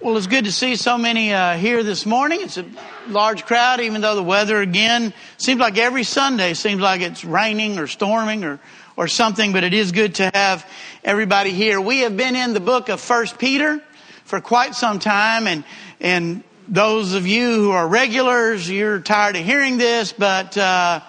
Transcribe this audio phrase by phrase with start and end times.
[0.00, 2.40] Well, it's good to see so many uh, here this morning.
[2.42, 2.66] It's a
[3.08, 7.78] large crowd, even though the weather again seems like every Sunday seems like it's raining
[7.78, 8.58] or storming or
[8.96, 9.52] or something.
[9.52, 10.68] But it is good to have
[11.04, 11.80] everybody here.
[11.80, 13.80] We have been in the book of First Peter
[14.24, 15.64] for quite some time, and
[16.00, 21.00] and those of you who are regulars, you're tired of hearing this, but uh,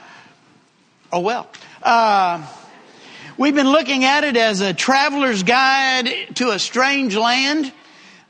[1.11, 1.49] oh well.
[1.81, 2.45] Uh,
[3.35, 7.73] we've been looking at it as a traveler's guide to a strange land.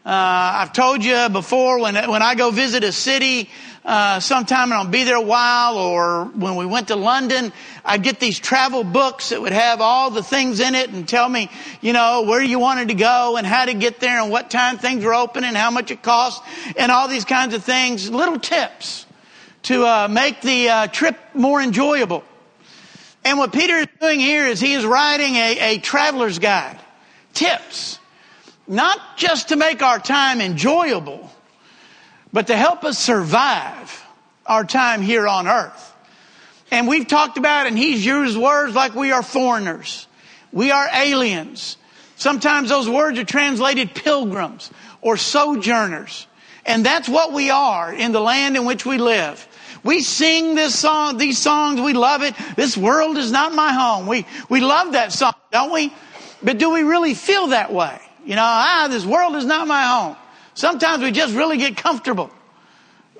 [0.05, 3.49] Uh, I've told you before when when I go visit a city,
[3.83, 7.51] uh, sometime and I'll be there a while, or when we went to London,
[7.83, 11.27] I'd get these travel books that would have all the things in it and tell
[11.27, 11.49] me,
[11.81, 14.77] you know, where you wanted to go and how to get there and what time
[14.77, 16.43] things were open and how much it cost
[16.77, 18.07] and all these kinds of things.
[18.07, 19.07] Little tips
[19.63, 22.23] to uh, make the uh, trip more enjoyable.
[23.23, 26.79] And what Peter is doing here is he is writing a, a traveler's guide.
[27.33, 27.97] Tips
[28.67, 31.31] not just to make our time enjoyable,
[32.33, 34.03] but to help us survive
[34.45, 35.93] our time here on earth.
[36.71, 40.07] And we've talked about, and he's used words like we are foreigners.
[40.51, 41.77] We are aliens.
[42.15, 44.71] Sometimes those words are translated pilgrims
[45.01, 46.27] or sojourners.
[46.65, 49.47] And that's what we are in the land in which we live.
[49.83, 52.33] We sing this song, these songs, we love it.
[52.55, 54.07] This world is not my home.
[54.07, 55.93] We, we love that song, don't we?
[56.41, 58.01] But do we really feel that way?
[58.25, 60.15] You know, ah, this world is not my home.
[60.55, 62.31] Sometimes we just really get comfortable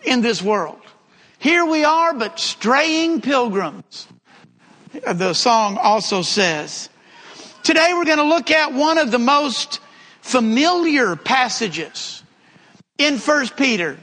[0.04, 0.80] in this world.
[1.38, 4.08] Here we are, but straying pilgrims.
[4.92, 6.90] The song also says.
[7.62, 9.80] Today we're going to look at one of the most
[10.22, 12.24] familiar passages
[12.98, 13.98] in 1 Peter.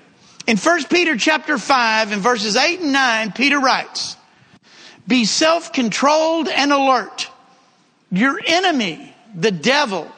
[0.46, 4.16] In 1 Peter chapter 5 in verses 8 and 9, Peter writes,
[5.08, 7.28] Be self-controlled and alert.
[8.10, 10.10] Your enemy, the devil,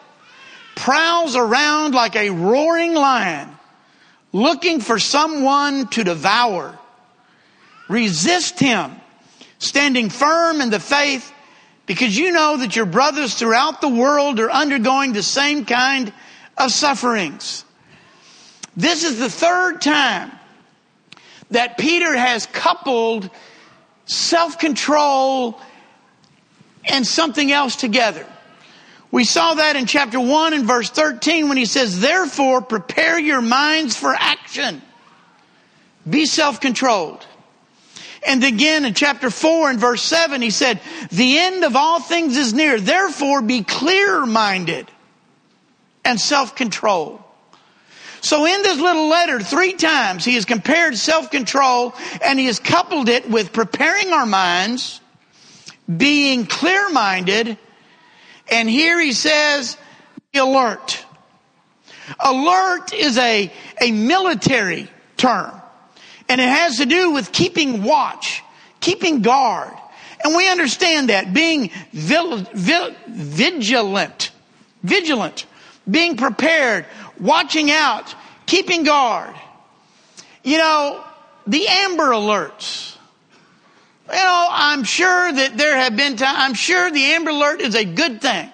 [0.75, 3.49] prowls around like a roaring lion,
[4.33, 6.79] looking for someone to devour.
[7.89, 8.93] Resist him,
[9.59, 11.31] standing firm in the faith,
[11.87, 16.13] because you know that your brothers throughout the world are undergoing the same kind
[16.57, 17.65] of sufferings.
[18.77, 20.33] This is the third time
[21.51, 23.31] that Peter has coupled
[24.07, 25.61] self-control
[26.87, 28.27] and something else together.
[29.11, 33.41] We saw that in chapter 1 and verse 13 when he says, Therefore, prepare your
[33.41, 34.83] minds for action.
[36.09, 37.25] Be self controlled.
[38.27, 40.81] And again in chapter 4 and verse 7, he said,
[41.13, 42.81] The end of all things is near.
[42.81, 44.91] Therefore, be clear minded
[46.05, 47.23] and self controlled.
[48.21, 52.59] So in this little letter, three times he has compared self control and he has
[52.59, 55.01] coupled it with preparing our minds,
[55.95, 57.59] being clear minded,
[58.49, 59.77] and here he says,
[60.33, 61.05] be alert.
[62.21, 65.53] Alert is a, a military term.
[66.29, 68.43] And it has to do with keeping watch,
[68.81, 69.73] keeping guard.
[70.23, 74.31] And we understand that being vil, vil, vigilant,
[74.83, 75.47] vigilant,
[75.91, 76.87] being prepared,
[77.21, 78.15] watching out,
[78.47, 79.35] keeping guard.
[80.43, 81.05] You know,
[81.47, 82.94] the Amber Alerts
[84.09, 87.75] you know, I'm sure that there have been times, I'm sure the Amber Alert is
[87.75, 88.51] a good thing.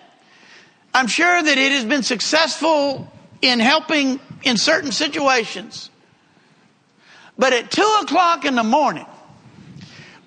[0.95, 3.11] I'm sure that it has been successful
[3.43, 5.91] in helping in certain situations.
[7.39, 9.07] But at two o'clock in the morning,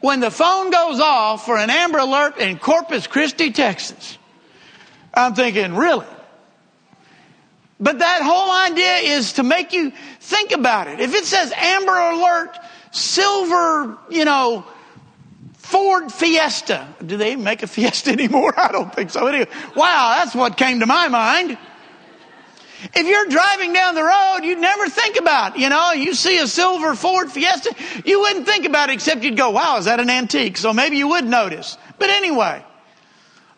[0.02, 4.18] when the phone goes off for an Amber Alert in Corpus Christi, Texas,
[5.14, 6.08] I'm thinking, really?
[7.80, 11.00] But that whole idea is to make you think about it.
[11.00, 12.58] If it says Amber Alert,
[12.92, 14.66] silver, you know,
[15.64, 16.86] Ford Fiesta.
[17.04, 18.54] Do they even make a Fiesta anymore?
[18.58, 19.26] I don't think so.
[19.26, 21.58] Anyway, wow, that's what came to my mind.
[22.94, 26.48] If you're driving down the road, you'd never think about, you know, you see a
[26.48, 30.10] silver Ford Fiesta, you wouldn't think about it except you'd go, wow, is that an
[30.10, 30.58] antique?
[30.58, 31.78] So maybe you would notice.
[31.98, 32.64] But anyway.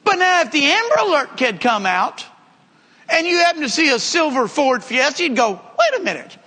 [0.03, 2.23] But now if the Amber Alert had come out
[3.09, 6.37] and you happen to see a silver Ford Fiesta, you'd go, wait a minute.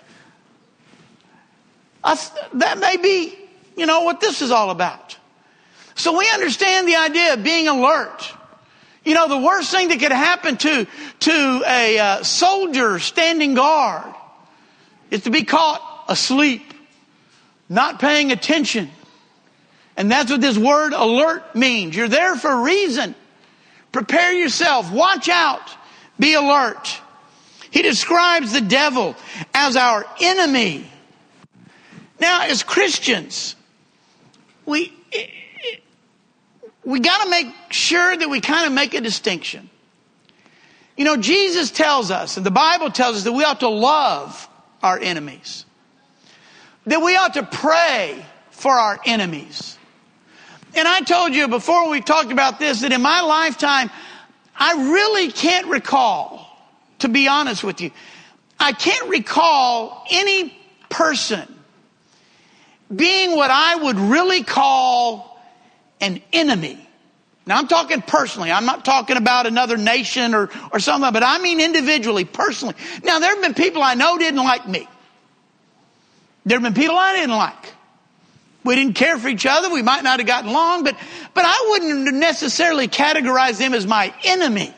[2.04, 2.16] I,
[2.54, 3.36] that may be,
[3.76, 5.17] you know, what this is all about.
[5.98, 8.32] So we understand the idea of being alert.
[9.04, 10.86] You know, the worst thing that could happen to,
[11.20, 14.14] to a uh, soldier standing guard
[15.10, 16.62] is to be caught asleep,
[17.68, 18.90] not paying attention.
[19.96, 21.96] And that's what this word alert means.
[21.96, 23.16] You're there for a reason.
[23.90, 24.92] Prepare yourself.
[24.92, 25.68] Watch out.
[26.20, 27.00] Be alert.
[27.70, 29.16] He describes the devil
[29.52, 30.88] as our enemy.
[32.20, 33.56] Now, as Christians,
[34.64, 34.92] we,
[36.88, 39.68] we got to make sure that we kind of make a distinction.
[40.96, 44.48] You know, Jesus tells us, and the Bible tells us that we ought to love
[44.82, 45.66] our enemies.
[46.86, 49.76] That we ought to pray for our enemies.
[50.74, 53.90] And I told you before we talked about this that in my lifetime,
[54.56, 56.58] I really can't recall,
[57.00, 57.90] to be honest with you,
[58.58, 60.56] I can't recall any
[60.88, 61.54] person
[62.96, 65.27] being what I would really call
[66.00, 66.78] an enemy.
[67.46, 68.52] Now I'm talking personally.
[68.52, 72.74] I'm not talking about another nation or, or something, but I mean individually, personally.
[73.04, 74.86] Now there have been people I know didn't like me.
[76.44, 77.74] There have been people I didn't like.
[78.64, 79.70] We didn't care for each other.
[79.70, 80.94] We might not have gotten along, but,
[81.32, 84.74] but I wouldn't necessarily categorize them as my enemy.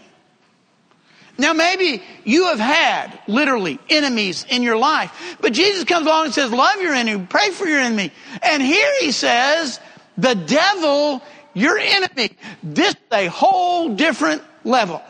[1.39, 6.35] Now, maybe you have had literally enemies in your life, but Jesus comes along and
[6.35, 8.13] says, Love your enemy, pray for your enemy.
[8.43, 9.81] And here he says,
[10.21, 11.23] The devil,
[11.55, 12.31] your enemy.
[12.63, 15.03] This is a whole different level.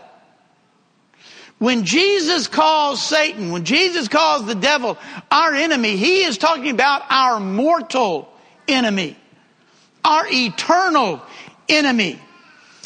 [1.59, 4.97] When Jesus calls Satan, when Jesus calls the devil
[5.31, 8.33] our enemy, he is talking about our mortal
[8.69, 9.17] enemy,
[10.05, 11.21] our eternal
[11.69, 12.19] enemy.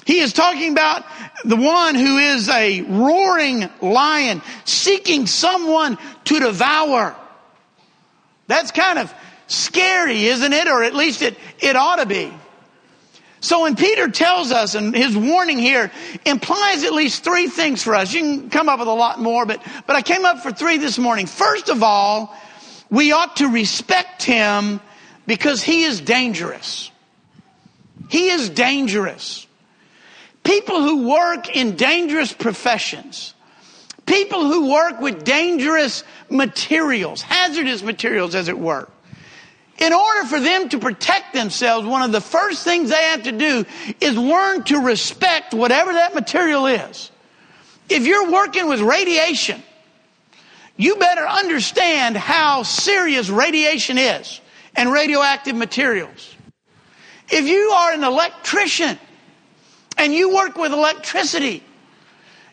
[0.07, 1.05] He is talking about
[1.45, 7.15] the one who is a roaring lion seeking someone to devour.
[8.47, 9.15] That's kind of
[9.57, 10.69] scary, isn't it?
[10.69, 12.33] Or at least it, it ought to be.
[13.41, 15.91] So when Peter tells us, and his warning here
[16.25, 18.15] implies at least three things for us.
[18.15, 20.79] You can come up with a lot more, but, but I came up for three
[20.79, 21.27] this morning.
[21.27, 22.35] First of all,
[22.89, 24.81] we ought to respect him
[25.27, 26.91] because he is dangerous.
[28.09, 29.47] He is dangerous.
[30.43, 33.35] People who work in dangerous professions,
[34.07, 38.89] people who work with dangerous materials, hazardous materials, as it were,
[39.79, 43.33] in order for them to protect themselves, one of the first things they have to
[43.33, 43.65] do
[44.01, 47.11] is learn to respect whatever that material is.
[47.89, 49.63] If you're working with radiation,
[50.77, 54.41] you better understand how serious radiation is
[54.75, 56.35] and radioactive materials.
[57.31, 58.99] If you are an electrician,
[59.97, 61.63] and you work with electricity,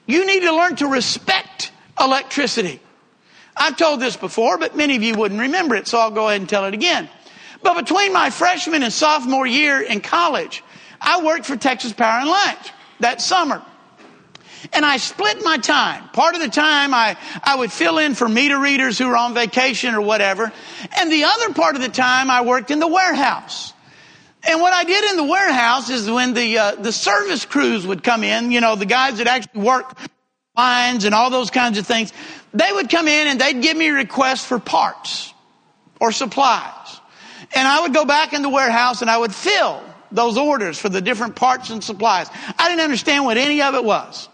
[0.05, 2.79] you need to learn to respect electricity.
[3.61, 6.41] I've told this before, but many of you wouldn't remember it, so I'll go ahead
[6.41, 7.07] and tell it again.
[7.61, 10.63] But between my freshman and sophomore year in college,
[10.99, 12.71] I worked for Texas Power and Light
[13.01, 13.61] that summer.
[14.73, 16.09] And I split my time.
[16.09, 19.35] Part of the time I, I would fill in for meter readers who were on
[19.35, 20.51] vacation or whatever.
[20.97, 23.73] And the other part of the time I worked in the warehouse.
[24.43, 28.01] And what I did in the warehouse is when the uh, the service crews would
[28.03, 29.95] come in, you know, the guys that actually work
[30.57, 32.11] lines and all those kinds of things,
[32.53, 35.33] they would come in and they'd give me requests for parts
[35.99, 36.99] or supplies.
[37.55, 39.81] And I would go back in the warehouse and I would fill
[40.11, 42.27] those orders for the different parts and supplies.
[42.57, 44.27] I didn't understand what any of it was.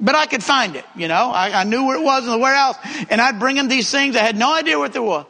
[0.00, 1.30] But I could find it, you know.
[1.30, 2.76] I, I knew where it was in the warehouse,
[3.10, 4.16] and I'd bring them these things.
[4.16, 5.24] I had no idea what there was.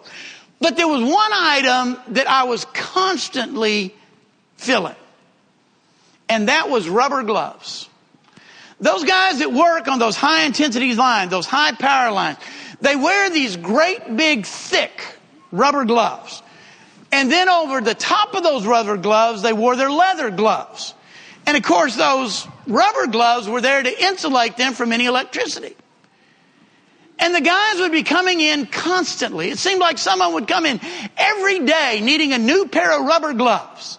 [0.59, 3.95] But there was one item that I was constantly
[4.57, 4.97] filling.
[6.31, 7.89] And that was rubber gloves.
[8.85, 12.37] Those guys that work on those high intensity lines, those high power lines,
[12.83, 15.03] they wear these great big thick
[15.51, 16.43] rubber gloves.
[17.11, 20.93] And then over the top of those rubber gloves, they wore their leather gloves.
[21.47, 25.75] And of course, those rubber gloves were there to insulate them from any electricity.
[27.19, 29.49] And the guys would be coming in constantly.
[29.49, 30.79] It seemed like someone would come in
[31.17, 33.99] every day needing a new pair of rubber gloves.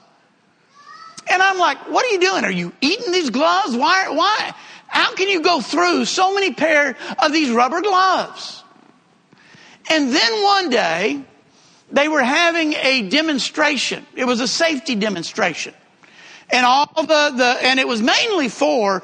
[1.28, 2.46] And I'm like, what are you doing?
[2.46, 3.76] Are you eating these gloves?
[3.76, 4.54] Why, why?
[4.88, 8.64] How can you go through so many pair of these rubber gloves?
[9.90, 11.22] And then one day,
[11.92, 14.06] they were having a demonstration.
[14.16, 15.74] It was a safety demonstration.
[16.50, 19.04] And all the, the, and it was mainly for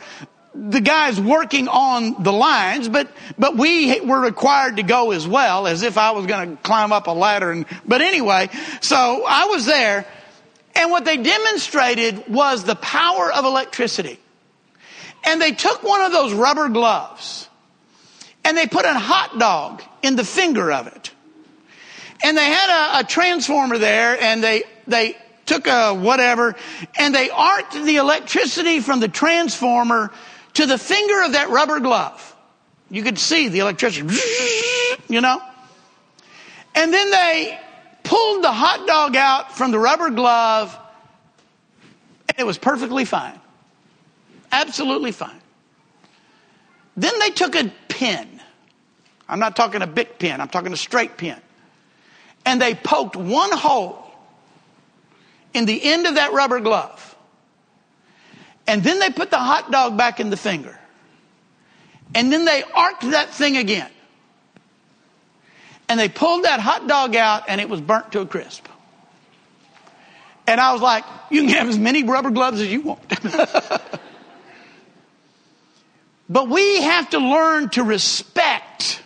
[0.54, 5.66] the guys working on the lines, but, but we were required to go as well,
[5.66, 7.52] as if I was going to climb up a ladder.
[7.52, 8.50] And, but anyway,
[8.82, 10.06] so I was there
[10.76, 14.20] and what they demonstrated was the power of electricity.
[15.24, 17.48] And they took one of those rubber gloves
[18.44, 21.12] and they put a hot dog in the finger of it.
[22.24, 26.56] And they had a, a transformer there and they, they took a whatever
[26.98, 30.12] and they arced the electricity from the transformer
[30.54, 32.36] to the finger of that rubber glove.
[32.90, 34.16] You could see the electricity,
[35.08, 35.42] you know?
[36.76, 37.60] And then they
[38.04, 40.78] pulled the hot dog out from the rubber glove,
[42.28, 43.40] and it was perfectly fine.
[44.52, 45.40] Absolutely fine.
[46.98, 48.28] Then they took a pin.
[49.28, 51.40] I'm not talking a big pin, I'm talking a straight pin.
[52.46, 54.04] And they poked one hole
[55.54, 57.16] in the end of that rubber glove.
[58.68, 60.78] And then they put the hot dog back in the finger.
[62.14, 63.90] And then they arced that thing again.
[65.88, 68.68] And they pulled that hot dog out and it was burnt to a crisp.
[70.48, 73.02] And I was like, you can have as many rubber gloves as you want.
[76.32, 79.04] but we have to learn to respect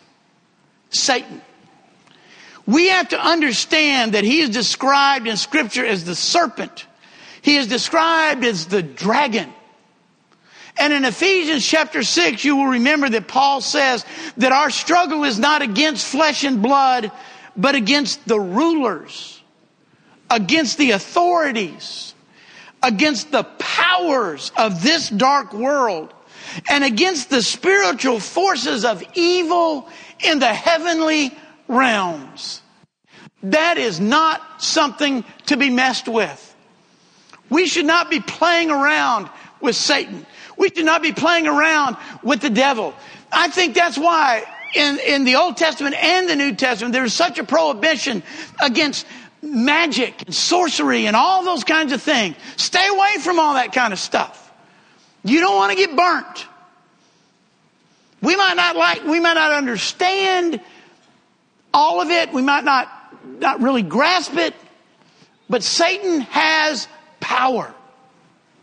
[0.91, 1.41] Satan.
[2.67, 6.85] We have to understand that he is described in scripture as the serpent.
[7.41, 9.51] He is described as the dragon.
[10.77, 14.05] And in Ephesians chapter 6, you will remember that Paul says
[14.37, 17.11] that our struggle is not against flesh and blood,
[17.57, 19.41] but against the rulers,
[20.29, 22.13] against the authorities,
[22.83, 26.13] against the powers of this dark world,
[26.69, 29.89] and against the spiritual forces of evil
[30.23, 31.31] in the heavenly
[31.67, 32.61] realms.
[33.43, 36.55] That is not something to be messed with.
[37.49, 39.29] We should not be playing around
[39.61, 40.25] with Satan.
[40.57, 42.93] We should not be playing around with the devil.
[43.31, 47.39] I think that's why in, in the Old Testament and the New Testament, there's such
[47.39, 48.23] a prohibition
[48.61, 49.05] against
[49.41, 52.35] magic and sorcery and all those kinds of things.
[52.57, 54.44] Stay away from all that kind of stuff.
[55.25, 56.47] You don't want to get burnt.
[58.21, 60.61] We might not like, we might not understand
[61.73, 62.31] all of it.
[62.31, 62.87] We might not,
[63.39, 64.53] not really grasp it.
[65.49, 66.87] But Satan has
[67.19, 67.73] power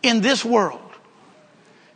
[0.05, 0.81] in this world.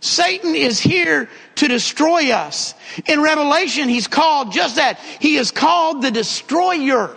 [0.00, 2.74] Satan is here to destroy us.
[3.06, 4.98] In Revelation, he's called just that.
[5.20, 7.16] He is called the destroyer.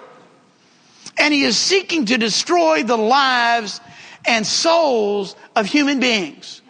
[1.17, 3.81] And he is seeking to destroy the lives
[4.25, 6.61] and souls of human beings.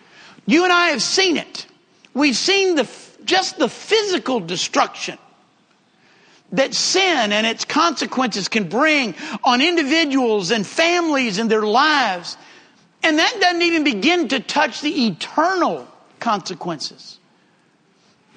[0.50, 1.68] You and I have seen it.
[2.16, 2.90] We've seen the,
[3.24, 5.20] just the physical destruction
[6.54, 9.14] that sin and its consequences can bring
[9.44, 12.36] on individuals and families and their lives.
[13.04, 15.88] And that doesn't even begin to touch the eternal
[16.20, 17.20] consequences.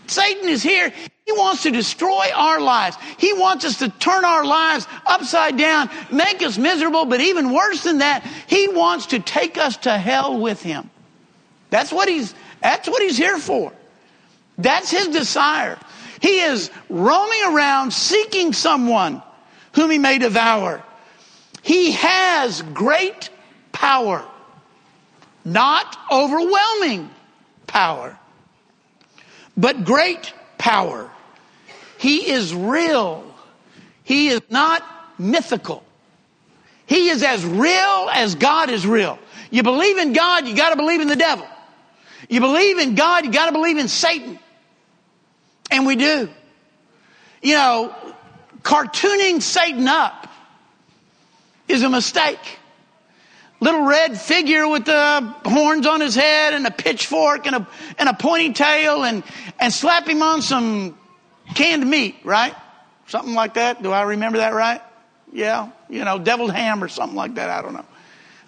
[0.07, 0.93] Satan is here.
[1.25, 2.99] He wants to destroy our lives.
[3.17, 7.85] He wants us to turn our lives upside down, make us miserable, but even worse
[7.85, 10.91] than that, he wants to take us to hell with him.
[11.73, 13.73] That's what he's that's what he's here for.
[14.59, 15.79] That's his desire.
[16.21, 19.23] He is roaming around seeking someone
[19.73, 20.85] whom he may devour.
[21.63, 23.31] He has great
[23.73, 24.23] power,
[25.47, 27.09] not overwhelming
[27.67, 28.19] power,
[29.57, 31.11] but great power.
[31.97, 33.25] He is real.
[34.05, 34.85] He is not
[35.19, 35.83] mythical.
[36.85, 39.19] He is as real as God is real.
[39.51, 41.47] You believe in God, you gotta believe in the devil.
[42.33, 44.39] You believe in God, you gotta believe in Satan.
[45.71, 46.31] And we do.
[47.43, 47.95] You know,
[48.63, 50.29] cartooning Satan up
[51.69, 52.59] is a mistake
[53.63, 58.09] little red figure with the horns on his head and a pitchfork and a, and
[58.09, 59.23] a pointy tail and,
[59.61, 60.99] and slap him on some
[61.55, 62.55] canned meat, right?
[63.07, 63.81] Something like that.
[63.83, 64.81] Do I remember that right?
[65.33, 65.71] Yeah.
[65.89, 67.51] You know, deviled ham or something like that.
[67.51, 67.85] I don't know.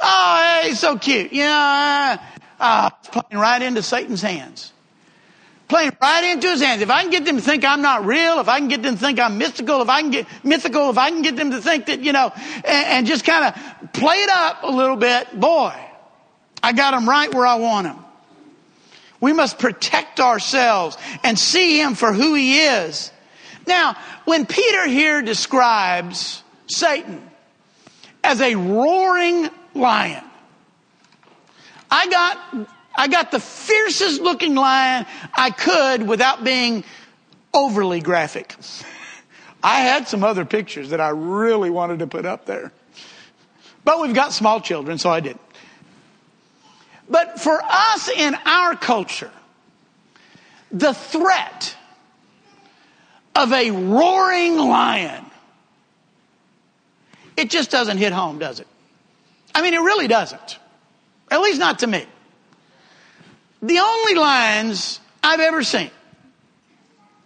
[0.01, 1.33] Oh, hey, so cute.
[1.33, 2.21] Yeah.
[2.61, 4.73] Uh, playing right into Satan's hands
[5.69, 6.83] playing right into his hands.
[6.83, 8.95] If I can get them to think I'm not real, if I can get them
[8.95, 11.61] to think I'm mystical, if I can get mythical, if I can get them to
[11.61, 12.33] think that, you know,
[12.65, 15.75] and, and just kind of play it up a little bit, boy,
[16.63, 18.05] I got them right where I want them.
[19.21, 23.11] We must protect ourselves and see him for who he is.
[23.67, 23.97] Now,
[24.27, 27.23] when Peter here describes Satan
[28.23, 30.24] as a roaring lion,
[31.91, 36.85] I got I got the fiercest looking lion I could without being
[37.53, 38.55] overly graphic.
[39.63, 42.73] I had some other pictures that I really wanted to put up there.
[43.85, 45.41] But we've got small children, so I didn't.
[47.09, 49.31] But for us in our culture,
[50.71, 51.77] the threat
[53.35, 55.25] of a roaring lion,
[57.37, 58.69] it just doesn't hit home, does it?
[59.55, 60.59] I mean, it really doesn't.
[61.35, 62.07] At least not to me.
[63.61, 65.91] The only lions I've ever seen,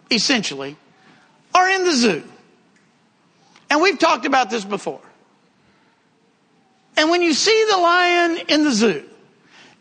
[0.09, 0.75] essentially,
[1.53, 2.23] are in the zoo.
[3.69, 5.01] And we've talked about this before.
[6.97, 9.03] And when you see the lion in the zoo,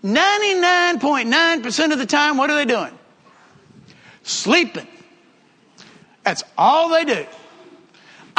[0.04, 2.92] 99.9% of the time, what are they doing?
[4.24, 4.86] Sleeping.
[6.22, 7.24] That's all they do.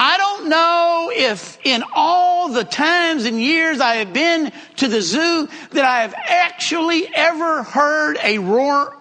[0.02, 5.02] I don't know if in all the times and years I have been to the
[5.02, 8.96] zoo that I have actually ever heard a roar,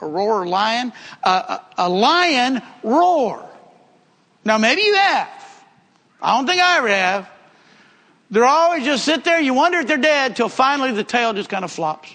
[0.00, 3.48] a roar lion, a, a, a lion roar.
[4.44, 5.64] Now maybe you have.
[6.20, 7.30] I don't think I ever have.
[8.32, 9.40] They're always just sit there.
[9.40, 12.12] You wonder if they're dead till finally the tail just kind of flops.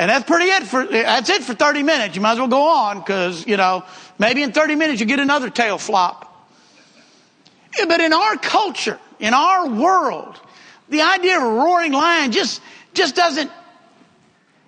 [0.00, 2.16] And that's pretty it for, that's it for 30 minutes.
[2.16, 3.84] You might as well go on because, you know,
[4.20, 6.26] maybe in 30 minutes you get another tail flop.
[7.88, 10.38] But in our culture, in our world,
[10.88, 12.60] the idea of a roaring lion just,
[12.94, 13.50] just doesn't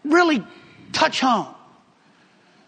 [0.05, 0.43] really
[0.93, 1.49] touch home.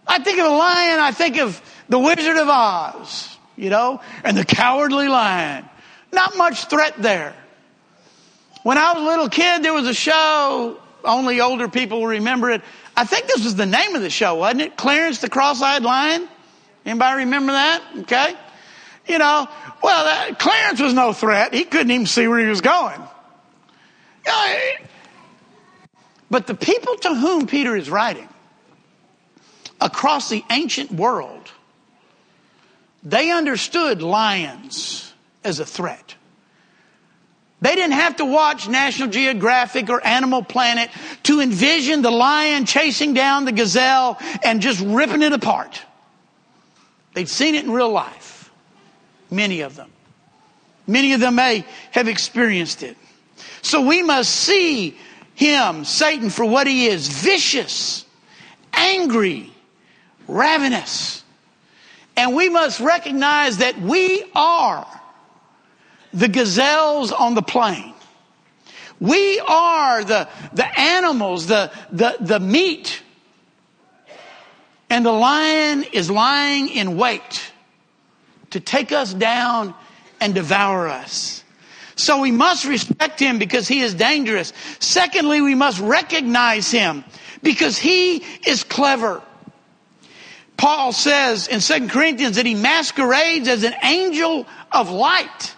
[0.06, 4.36] I think of a lion, I think of the Wizard of Oz, you know, and
[4.36, 5.64] the cowardly lion.
[6.12, 7.34] Not much threat there.
[8.62, 12.62] When I was a little kid, there was a show, only older people remember it.
[12.96, 14.76] I think this was the name of the show, wasn't it?
[14.76, 16.28] Clarence the Cross-Eyed Lion?
[16.84, 17.82] Anybody remember that?
[18.00, 18.34] Okay.
[19.06, 19.48] You know,
[19.82, 21.52] well, that, Clarence was no threat.
[21.52, 23.00] He couldn't even see where he was going.
[26.30, 28.28] But the people to whom Peter is writing
[29.80, 31.52] across the ancient world,
[33.02, 35.12] they understood lions
[35.44, 36.14] as a threat.
[37.60, 40.90] They didn't have to watch National Geographic or Animal Planet
[41.24, 45.80] to envision the lion chasing down the gazelle and just ripping it apart.
[47.14, 48.50] They'd seen it in real life.
[49.30, 49.90] Many of them.
[50.86, 52.96] Many of them may have experienced it.
[53.62, 54.96] So we must see
[55.34, 58.04] him, Satan, for what he is vicious,
[58.72, 59.50] angry,
[60.28, 61.24] ravenous.
[62.16, 64.86] And we must recognize that we are
[66.12, 67.94] the gazelles on the plain.
[69.00, 73.02] We are the, the animals, the, the, the meat.
[74.94, 77.50] And the lion is lying in wait
[78.50, 79.74] to take us down
[80.20, 81.42] and devour us.
[81.96, 84.52] So we must respect him because he is dangerous.
[84.78, 87.02] Secondly, we must recognize him
[87.42, 89.20] because he is clever.
[90.56, 95.56] Paul says in 2 Corinthians that he masquerades as an angel of light.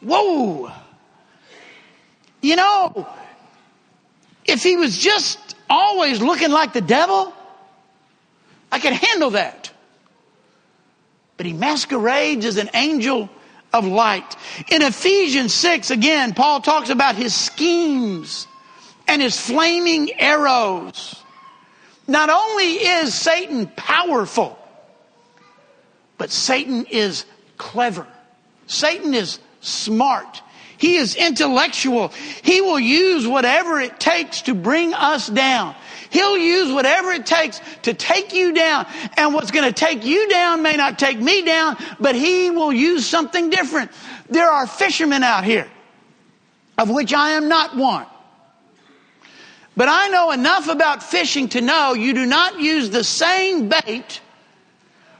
[0.00, 0.70] Whoa.
[2.40, 3.08] You know,
[4.44, 7.34] if he was just always looking like the devil,
[8.74, 9.70] I can handle that.
[11.36, 13.30] But he masquerades as an angel
[13.72, 14.34] of light.
[14.68, 18.48] In Ephesians 6, again, Paul talks about his schemes
[19.06, 21.14] and his flaming arrows.
[22.08, 24.58] Not only is Satan powerful,
[26.18, 28.08] but Satan is clever.
[28.66, 30.42] Satan is smart.
[30.78, 32.08] He is intellectual.
[32.42, 35.76] He will use whatever it takes to bring us down.
[36.14, 38.86] He'll use whatever it takes to take you down.
[39.16, 42.72] And what's going to take you down may not take me down, but he will
[42.72, 43.90] use something different.
[44.30, 45.68] There are fishermen out here,
[46.78, 48.06] of which I am not one.
[49.76, 54.20] But I know enough about fishing to know you do not use the same bait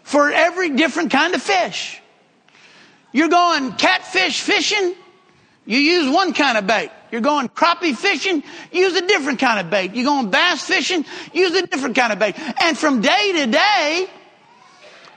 [0.04, 2.00] for every different kind of fish.
[3.10, 4.94] You're going catfish fishing,
[5.66, 6.90] you use one kind of bait.
[7.10, 9.94] You're going crappie fishing, use a different kind of bait.
[9.94, 12.36] You're going bass fishing, use a different kind of bait.
[12.60, 14.08] And from day to day,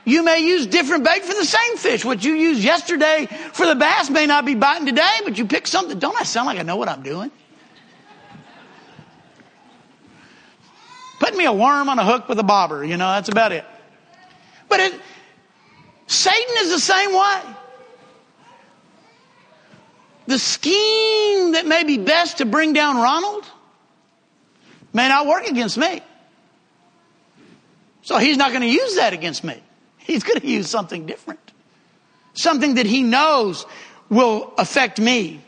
[0.04, 2.04] you may use different bait for the same fish.
[2.04, 5.66] What you used yesterday for the bass may not be biting today, but you pick
[5.66, 5.98] something.
[5.98, 7.30] Don't I sound like I know what I'm doing?
[11.20, 13.64] Put me a worm on a hook with a bobber, you know, that's about it.
[14.68, 15.00] But it,
[16.06, 17.40] Satan is the same way.
[20.28, 23.46] The scheme that may be best to bring down Ronald
[24.92, 26.02] may not work against me.
[28.02, 29.58] So he's not going to use that against me.
[29.96, 31.40] He's going to use something different.
[32.34, 33.64] Something that he knows
[34.10, 35.40] will affect me.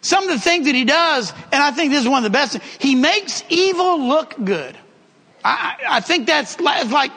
[0.00, 2.36] Some of the things that he does, and I think this is one of the
[2.36, 4.76] best, he makes evil look good.
[5.44, 7.12] I, I think that's like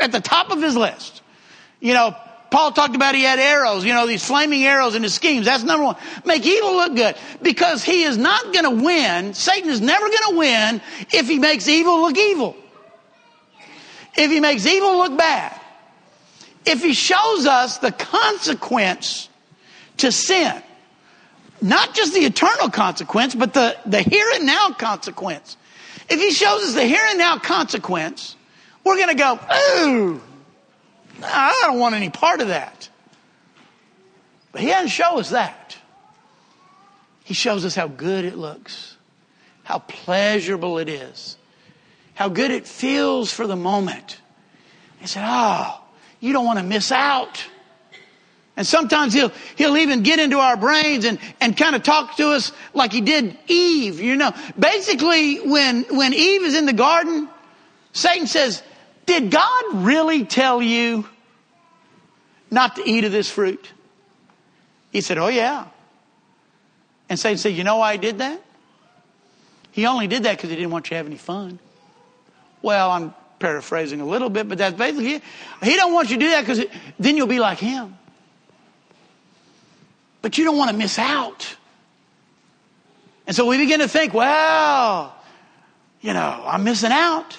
[0.00, 1.20] at the top of his list.
[1.78, 2.16] You know,
[2.50, 5.46] Paul talked about he had arrows, you know, these flaming arrows in his schemes.
[5.46, 5.96] That's number one.
[6.24, 9.34] Make evil look good because he is not going to win.
[9.34, 10.80] Satan is never going to win
[11.12, 12.56] if he makes evil look evil.
[14.16, 15.60] If he makes evil look bad.
[16.64, 19.28] If he shows us the consequence
[19.98, 20.62] to sin.
[21.60, 25.56] Not just the eternal consequence, but the, the here and now consequence.
[26.08, 28.36] If he shows us the here and now consequence,
[28.84, 29.40] we're going to go,
[29.82, 30.20] ooh,
[31.22, 32.88] I don't want any part of that.
[34.52, 35.76] But he doesn't show us that.
[37.24, 38.96] He shows us how good it looks,
[39.64, 41.36] how pleasurable it is,
[42.14, 44.20] how good it feels for the moment.
[45.00, 45.80] He said, oh,
[46.20, 47.44] you don't want to miss out.
[48.56, 52.30] And sometimes he'll, he'll even get into our brains and, and kind of talk to
[52.30, 54.32] us like he did Eve, you know.
[54.58, 57.28] Basically, when, when Eve is in the garden,
[57.92, 58.62] Satan says,
[59.06, 61.08] did God really tell you
[62.50, 63.72] not to eat of this fruit?
[64.92, 65.66] He said, oh yeah.
[67.08, 68.42] And Satan said, you know why I did that?
[69.70, 71.58] He only did that because he didn't want you to have any fun.
[72.62, 75.22] Well, I'm paraphrasing a little bit, but that's basically it.
[75.62, 76.64] He don't want you to do that because
[76.98, 77.96] then you'll be like him.
[80.22, 81.56] But you don't want to miss out.
[83.26, 85.14] And so we begin to think, well,
[86.00, 87.38] you know, I'm missing out.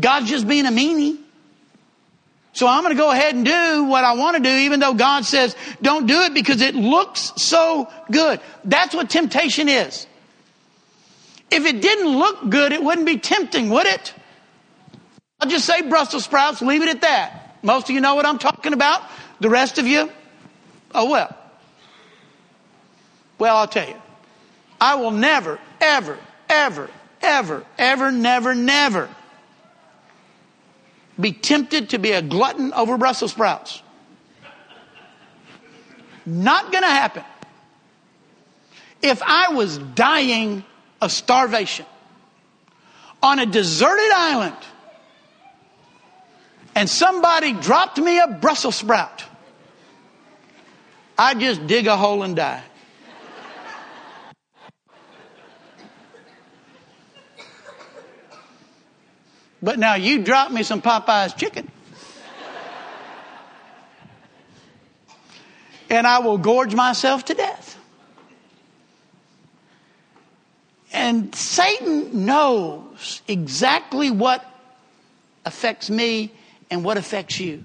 [0.00, 1.18] God's just being a meanie.
[2.52, 4.94] So I'm going to go ahead and do what I want to do, even though
[4.94, 8.40] God says don't do it because it looks so good.
[8.64, 10.06] That's what temptation is.
[11.50, 14.12] If it didn't look good, it wouldn't be tempting, would it?
[15.40, 17.58] I'll just say Brussels sprouts, leave it at that.
[17.62, 19.02] Most of you know what I'm talking about.
[19.40, 20.10] The rest of you,
[20.94, 21.34] oh well.
[23.38, 23.94] Well, I'll tell you.
[24.80, 26.90] I will never, ever, ever,
[27.22, 29.08] ever, ever, never, never
[31.20, 33.82] be tempted to be a glutton over Brussels sprouts.
[36.24, 37.24] Not going to happen.
[39.02, 40.64] If I was dying
[41.00, 41.86] of starvation
[43.22, 44.56] on a deserted island
[46.74, 49.24] and somebody dropped me a Brussels sprout,
[51.16, 52.62] I'd just dig a hole and die.
[59.62, 61.70] But now you drop me some Popeye's chicken.
[65.90, 67.76] and I will gorge myself to death.
[70.92, 74.44] And Satan knows exactly what
[75.44, 76.32] affects me
[76.70, 77.64] and what affects you.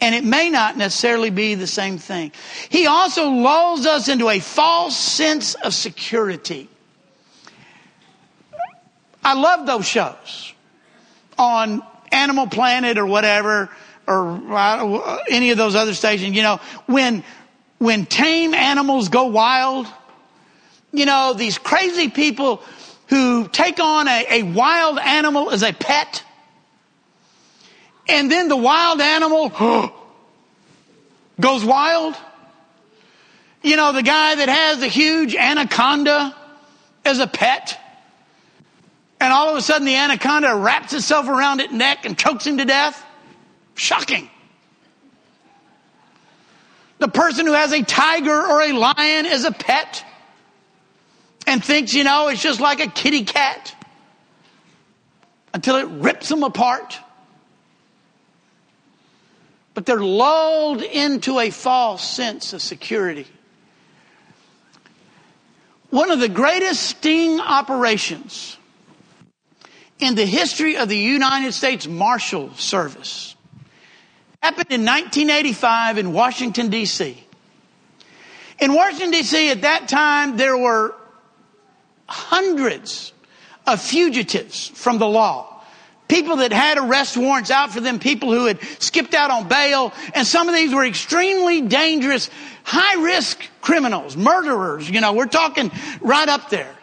[0.00, 2.32] And it may not necessarily be the same thing.
[2.68, 6.68] He also lulls us into a false sense of security.
[9.24, 10.52] I love those shows
[11.38, 13.70] on Animal Planet or whatever,
[14.06, 17.24] or uh, any of those other stations, you know, when,
[17.78, 19.86] when tame animals go wild,
[20.92, 22.62] you know, these crazy people
[23.08, 26.22] who take on a, a wild animal as a pet,
[28.08, 29.48] and then the wild animal
[31.40, 32.14] goes wild.
[33.62, 36.34] You know, the guy that has a huge anaconda
[37.04, 37.78] as a pet,
[39.22, 42.58] and all of a sudden the anaconda wraps itself around its neck and chokes him
[42.58, 43.00] to death.
[43.76, 44.28] Shocking.
[46.98, 50.04] The person who has a tiger or a lion as a pet
[51.46, 53.76] and thinks, you know, it's just like a kitty cat
[55.54, 56.98] until it rips them apart.
[59.72, 63.28] But they're lulled into a false sense of security.
[65.90, 68.58] One of the greatest sting operations
[70.02, 73.36] in the history of the United States Marshal Service.
[74.42, 77.24] Happened in 1985 in Washington, D.C.
[78.58, 80.94] In Washington, D.C., at that time, there were
[82.08, 83.12] hundreds
[83.66, 85.62] of fugitives from the law.
[86.08, 89.92] People that had arrest warrants out for them, people who had skipped out on bail,
[90.14, 92.28] and some of these were extremely dangerous,
[92.64, 96.74] high risk criminals, murderers, you know, we're talking right up there.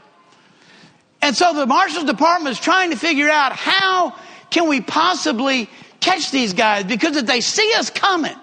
[1.29, 4.15] And so the Marshals Department is trying to figure out how
[4.49, 8.33] can we possibly catch these guys because if they see us coming,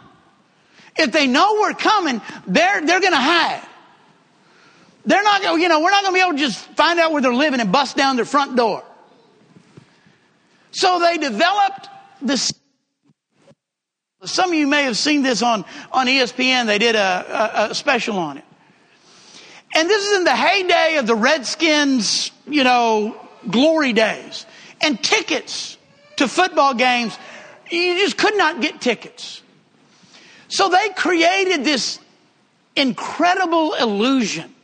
[0.94, 3.66] if they know we're coming, they're, they're going to hide.
[5.04, 7.10] They're not going, you know, we're not going to be able to just find out
[7.10, 8.84] where they're living and bust down their front door.
[10.70, 11.88] So they developed
[12.22, 12.52] this.
[14.22, 16.66] Some of you may have seen this on, on ESPN.
[16.66, 18.44] They did a, a, a special on it.
[19.76, 23.14] And this is in the heyday of the Redskins, you know,
[23.50, 24.46] glory days.
[24.80, 25.76] And tickets
[26.16, 27.16] to football games,
[27.70, 29.42] you just could not get tickets.
[30.48, 31.98] So they created this
[32.74, 34.54] incredible illusion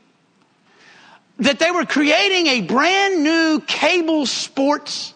[1.41, 5.13] that they were creating a brand new cable sports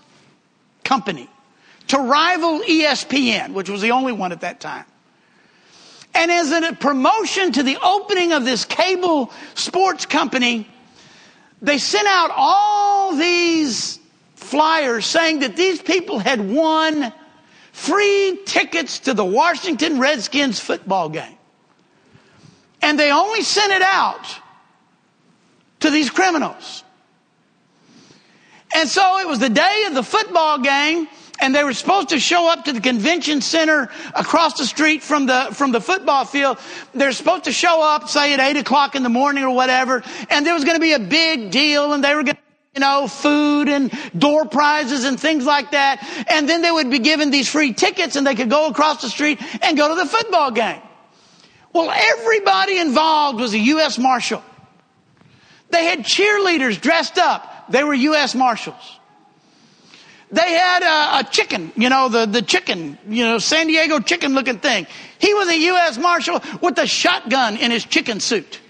[0.85, 1.27] company
[1.89, 4.85] to rival ESPN, which was the only one at that time.
[6.17, 10.67] And as a promotion to the opening of this cable sports company,
[11.61, 13.99] they sent out all these
[14.35, 17.13] flyers saying that these people had won
[17.73, 21.37] free tickets to the Washington Redskins football game.
[22.81, 24.41] And they only sent it out
[25.81, 26.83] to these criminals.
[28.75, 31.09] And so it was the day of the football game
[31.47, 35.27] and they were supposed to show up to the convention center across the street from
[35.27, 36.59] the from the football field.
[36.93, 40.45] They're supposed to show up, say at eight o'clock in the morning or whatever, and
[40.45, 42.43] there was going to be a big deal, and they were going to
[42.75, 46.27] you know, food and door prizes and things like that.
[46.29, 49.09] And then they would be given these free tickets and they could go across the
[49.09, 50.83] street and go to the football game.
[51.73, 53.97] Well, everybody involved was a U.S.
[53.99, 54.43] Marshal.
[55.71, 58.35] They had cheerleaders dressed up they were U.S.
[58.35, 59.01] Marshals.
[60.37, 64.35] They had a, a, chicken, you know, the, the chicken, you know, San Diego chicken
[64.35, 64.87] looking thing.
[65.19, 65.97] He was a U.S.
[65.97, 68.61] Marshal with a shotgun in his chicken suit.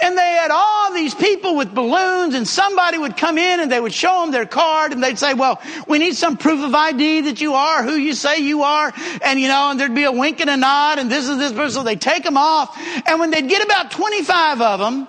[0.00, 3.78] And they had all these people with balloons, and somebody would come in and they
[3.78, 7.20] would show them their card, and they'd say, Well, we need some proof of ID
[7.22, 8.92] that you are who you say you are.
[9.22, 11.52] And, you know, and there'd be a wink and a nod, and this is this
[11.52, 11.70] person.
[11.70, 12.76] So they'd take them off.
[13.06, 15.06] And when they'd get about 25 of them,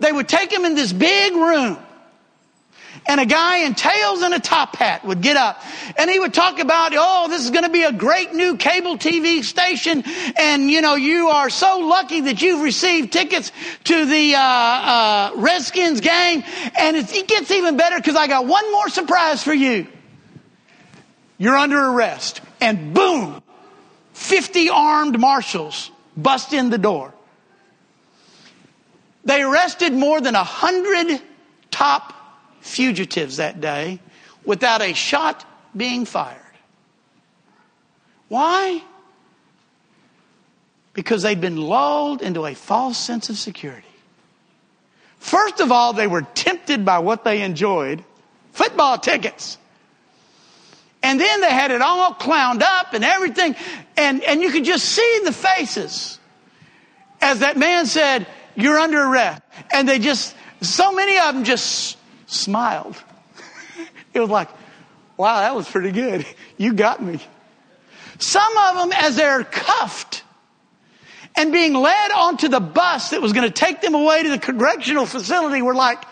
[0.00, 1.78] they would take them in this big room
[3.08, 5.62] and a guy in tails and a top hat would get up
[5.96, 8.98] and he would talk about, oh, this is going to be a great new cable
[8.98, 10.04] TV station.
[10.36, 13.50] And, you know, you are so lucky that you've received tickets
[13.84, 16.44] to the uh, uh, Redskins game.
[16.78, 19.86] And it gets even better because I got one more surprise for you.
[21.38, 22.42] You're under arrest.
[22.60, 23.42] And boom,
[24.12, 27.14] 50 armed marshals bust in the door.
[29.24, 31.22] They arrested more than a hundred
[31.70, 32.17] top
[32.60, 34.00] fugitives that day
[34.44, 35.44] without a shot
[35.76, 36.36] being fired.
[38.28, 38.82] Why?
[40.92, 43.84] Because they'd been lulled into a false sense of security.
[45.18, 48.04] First of all, they were tempted by what they enjoyed
[48.52, 49.58] football tickets.
[51.02, 53.54] And then they had it all clowned up and everything.
[53.96, 56.18] And, and you could just see the faces
[57.20, 59.42] as that man said, You're under arrest.
[59.72, 61.97] And they just, so many of them just
[62.28, 62.96] smiled.
[64.14, 64.48] It was like,
[65.16, 66.26] wow, that was pretty good.
[66.56, 67.20] You got me.
[68.18, 70.24] Some of them, as they're cuffed
[71.36, 74.38] and being led onto the bus that was going to take them away to the
[74.38, 76.02] correctional facility, were like,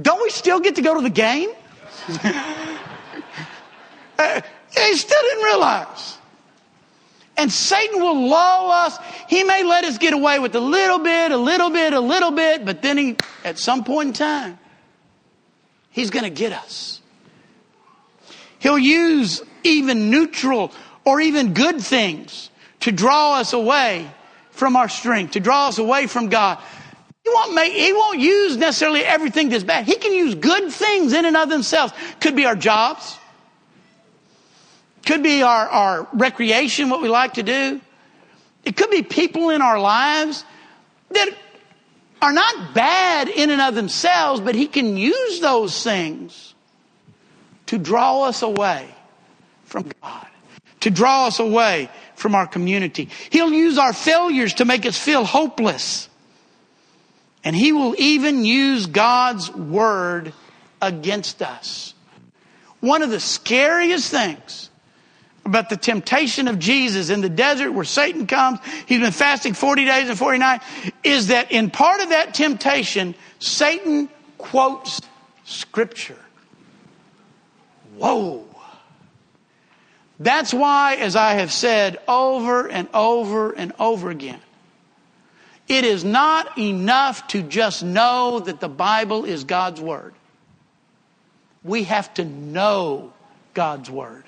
[0.00, 1.50] don't we still get to go to the game?
[2.08, 2.50] uh,
[4.18, 6.16] they still didn't realize.
[7.36, 8.98] And Satan will lull us.
[9.28, 12.30] He may let us get away with a little bit, a little bit, a little
[12.30, 14.58] bit, but then he, at some point in time,
[15.94, 17.00] He's going to get us.
[18.58, 20.72] He'll use even neutral
[21.04, 24.10] or even good things to draw us away
[24.50, 26.58] from our strength, to draw us away from God.
[27.22, 29.86] He won't make, he won't use necessarily everything that's bad.
[29.86, 31.92] He can use good things in and of themselves.
[32.20, 33.16] Could be our jobs.
[35.06, 37.80] Could be our, our recreation, what we like to do.
[38.64, 40.44] It could be people in our lives
[41.10, 41.30] that
[42.24, 46.54] are not bad in and of themselves, but He can use those things
[47.66, 48.88] to draw us away
[49.64, 50.26] from God,
[50.80, 53.10] to draw us away from our community.
[53.28, 56.08] He'll use our failures to make us feel hopeless.
[57.44, 60.32] And He will even use God's Word
[60.80, 61.92] against us.
[62.80, 64.70] One of the scariest things
[65.44, 68.58] about the temptation of Jesus in the desert where Satan comes.
[68.86, 70.64] He's been fasting 40 days and 40 nights.
[71.02, 75.00] Is that in part of that temptation, Satan quotes
[75.44, 76.18] scripture.
[77.96, 78.44] Whoa.
[80.18, 84.40] That's why, as I have said over and over and over again,
[85.66, 90.14] it is not enough to just know that the Bible is God's Word.
[91.62, 93.12] We have to know
[93.54, 94.23] God's Word.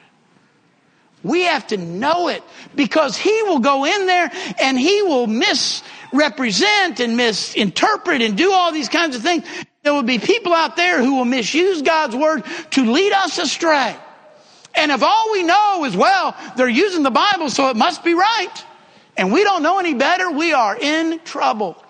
[1.26, 2.44] We have to know it
[2.76, 4.30] because he will go in there
[4.62, 9.44] and he will misrepresent and misinterpret and do all these kinds of things.
[9.82, 13.96] There will be people out there who will misuse God's word to lead us astray.
[14.76, 18.14] And if all we know is, well, they're using the Bible, so it must be
[18.14, 18.64] right,
[19.16, 21.82] and we don't know any better, we are in trouble.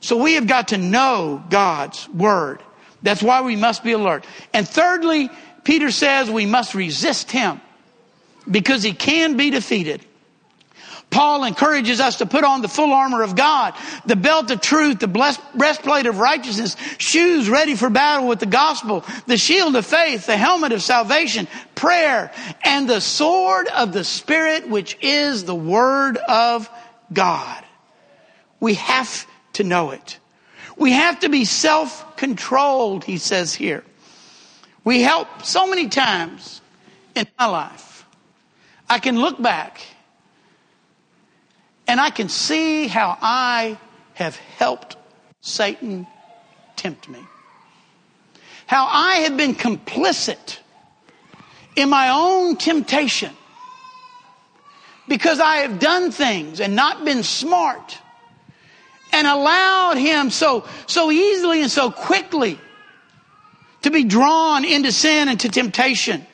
[0.00, 2.62] So we have got to know God's word.
[3.02, 4.24] That's why we must be alert.
[4.54, 5.28] And thirdly,
[5.64, 7.60] Peter says we must resist him
[8.50, 10.04] because he can be defeated.
[11.08, 13.74] Paul encourages us to put on the full armor of God,
[14.06, 19.04] the belt of truth, the breastplate of righteousness, shoes ready for battle with the gospel,
[19.26, 22.32] the shield of faith, the helmet of salvation, prayer,
[22.64, 26.68] and the sword of the Spirit, which is the word of
[27.12, 27.64] God.
[28.58, 30.18] We have to know it.
[30.76, 33.84] We have to be self-controlled, he says here.
[34.82, 36.60] We help so many times
[37.14, 37.85] in my life
[38.88, 39.84] I can look back
[41.86, 43.78] and I can see how I
[44.14, 44.96] have helped
[45.40, 46.06] Satan
[46.76, 47.20] tempt me.
[48.66, 50.58] How I have been complicit
[51.76, 53.32] in my own temptation
[55.08, 57.98] because I have done things and not been smart
[59.12, 62.58] and allowed him so, so easily and so quickly
[63.82, 66.26] to be drawn into sin and to temptation.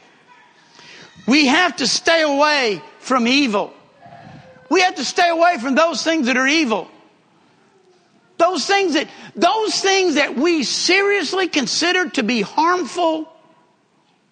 [1.26, 3.72] We have to stay away from evil.
[4.70, 6.88] We have to stay away from those things that are evil.
[8.42, 13.32] those things that, those things that we seriously consider to be harmful,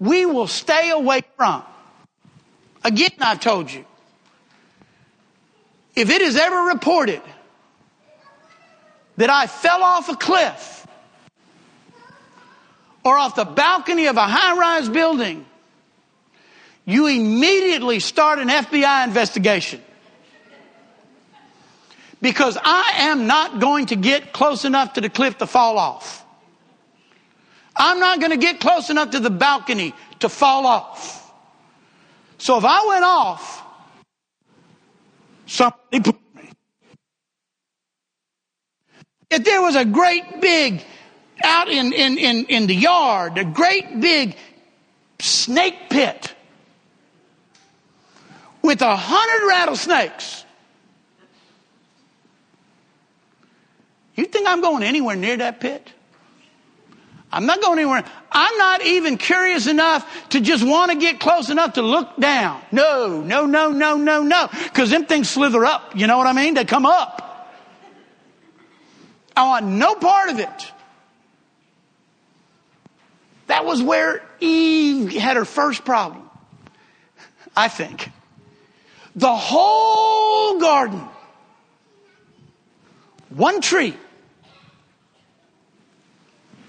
[0.01, 1.63] we will stay away from.
[2.83, 3.85] Again, I told you,
[5.95, 7.23] if it is ever reported
[9.17, 10.87] that I fell off a cliff
[13.05, 15.47] or off the balcony of a high rise building,
[16.91, 19.81] you immediately start an FBI investigation.
[22.21, 26.25] Because I am not going to get close enough to the cliff to fall off.
[27.77, 31.33] I'm not going to get close enough to the balcony to fall off.
[32.39, 33.63] So if I went off,
[35.47, 36.51] somebody put me.
[39.31, 40.85] If there was a great big,
[41.45, 44.37] out in, in, in, in the yard, a great big
[45.21, 46.35] snake pit
[48.63, 50.45] with a hundred rattlesnakes,
[54.15, 55.93] you think I'm going anywhere near that pit?
[57.33, 58.05] I'm not going anywhere.
[58.33, 62.61] I'm not even curious enough to just want to get close enough to look down.
[62.73, 64.49] No, no, no, no, no, no.
[64.65, 65.97] Because them things slither up.
[65.97, 66.55] You know what I mean?
[66.55, 67.55] They come up.
[69.37, 70.73] I want no part of it.
[73.47, 76.29] That was where Eve had her first problem.
[77.57, 78.11] I think.
[79.17, 81.07] The whole garden.
[83.31, 83.97] One tree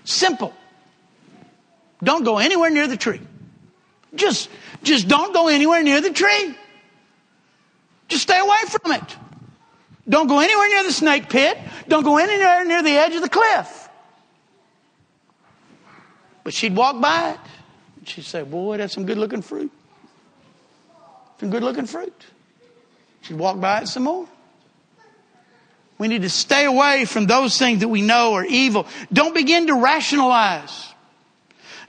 [0.04, 0.54] Simple.
[2.04, 3.22] Don't go anywhere near the tree.
[4.16, 4.50] Just,
[4.84, 6.56] just don't go anywhere near the tree.
[8.08, 9.18] Just stay away from it.
[10.10, 11.58] Don't go anywhere near the snake pit.
[11.88, 13.90] Don't go anywhere near the edge of the cliff.
[16.44, 17.40] But she'd walk by it.
[18.00, 19.72] And she'd say, Boy, that's some good looking fruit.
[21.42, 22.14] Some good looking fruit.
[23.22, 24.28] She'd walk by it some more.
[25.98, 28.86] We need to stay away from those things that we know are evil.
[29.12, 30.94] Don't begin to rationalize.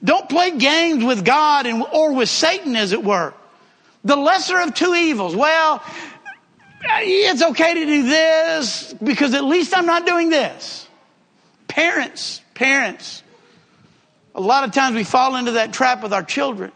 [0.03, 3.35] Don't play games with God and, or with Satan, as it were.
[4.05, 5.37] The lesser of two evils.
[5.37, 5.83] Well,
[6.83, 10.89] it's okay to do this because at least I'm not doing this.
[11.69, 13.23] Parents, parents.
[14.35, 16.73] A lot of times we fall into that trap with our children.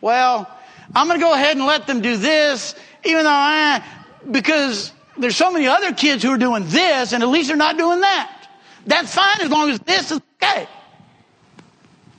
[0.00, 0.48] Well,
[0.94, 2.74] I'm going to go ahead and let them do this,
[3.04, 3.82] even though I,
[4.30, 7.78] because there's so many other kids who are doing this, and at least they're not
[7.78, 8.48] doing that.
[8.86, 10.66] That's fine as long as this is okay.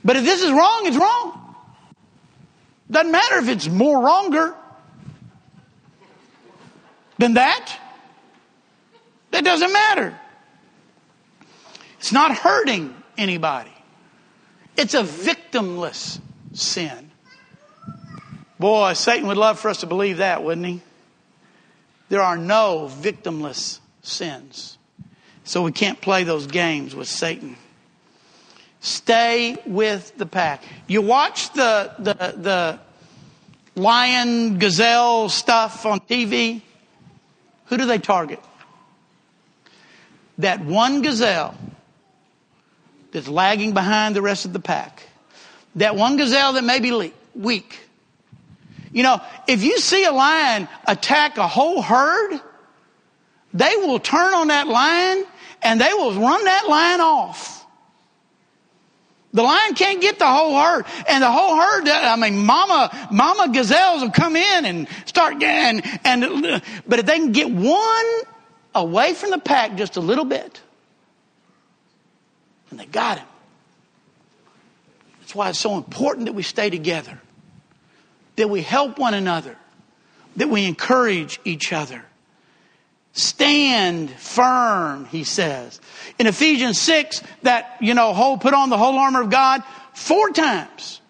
[0.04, 1.54] But if this is wrong, it's wrong.
[2.90, 4.54] Doesn't matter if it's more wronger
[7.18, 7.78] than that.
[9.30, 10.18] That doesn't matter.
[11.98, 13.72] It's not hurting anybody.
[14.76, 16.20] It's a victimless
[16.52, 17.10] sin.
[18.64, 20.80] Boy, Satan would love for us to believe that, wouldn't he?
[22.08, 24.78] There are no victimless sins.
[25.44, 27.58] So we can't play those games with Satan.
[28.80, 30.62] Stay with the pack.
[30.86, 32.80] You watch the, the, the
[33.78, 36.62] lion, gazelle stuff on TV.
[37.66, 38.40] Who do they target?
[40.38, 41.54] That one gazelle
[43.12, 45.02] that's lagging behind the rest of the pack.
[45.74, 47.83] That one gazelle that may be weak.
[48.94, 52.40] You know, if you see a lion attack a whole herd,
[53.52, 55.26] they will turn on that lion
[55.62, 57.66] and they will run that lion off.
[59.32, 61.88] The lion can't get the whole herd, and the whole herd.
[61.88, 66.62] I mean, mama, mama gazelles will come in and start and and.
[66.86, 68.06] But if they can get one
[68.76, 70.60] away from the pack just a little bit,
[72.70, 73.26] and they got him.
[75.18, 77.20] That's why it's so important that we stay together
[78.36, 79.56] that we help one another,
[80.36, 82.04] that we encourage each other.
[83.12, 85.80] Stand firm, he says.
[86.18, 90.30] In Ephesians 6, that, you know, whole, put on the whole armor of God, four
[90.30, 91.00] times,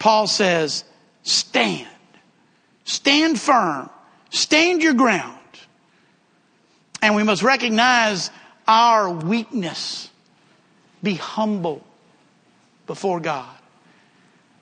[0.00, 0.82] Paul says,
[1.22, 1.88] stand.
[2.84, 3.88] Stand firm.
[4.30, 5.38] Stand your ground.
[7.00, 8.30] And we must recognize
[8.66, 10.10] our weakness.
[11.02, 11.84] Be humble
[12.86, 13.55] before God.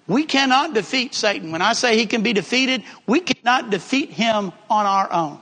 [0.06, 1.50] We cannot defeat Satan.
[1.50, 5.40] When I say he can be defeated, we cannot defeat him on our own.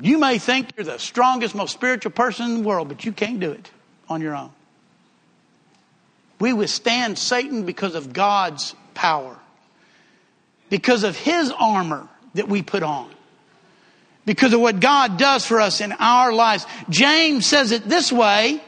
[0.00, 3.40] You may think you're the strongest, most spiritual person in the world, but you can't
[3.40, 3.70] do it
[4.08, 4.50] on your own.
[6.38, 9.36] We withstand Satan because of God's power,
[10.70, 13.10] because of his armor that we put on,
[14.24, 16.64] because of what God does for us in our lives.
[16.88, 18.62] James says it this way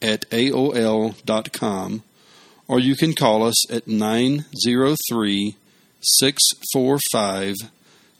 [0.00, 2.02] at aol.com,
[2.66, 5.56] or you can call us at 903
[6.00, 7.54] 645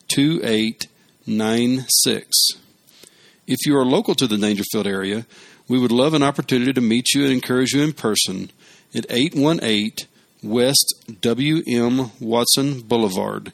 [0.09, 2.27] 2896.
[3.47, 5.27] If you are local to the Daingerfield area,
[5.69, 8.53] we would love an opportunity to meet you and encourage you in person
[8.95, 10.07] at 818
[10.43, 12.13] West W.M.
[12.21, 13.53] Watson Boulevard,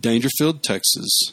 [0.00, 1.32] Daingerfield, Texas